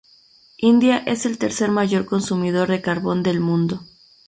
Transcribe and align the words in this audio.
India 0.57 0.97
es 1.05 1.27
el 1.27 1.37
tercer 1.37 1.69
mayor 1.69 2.05
consumidor 2.07 2.67
de 2.69 2.81
carbón 2.81 3.21
del 3.21 3.39
mundo. 3.39 3.81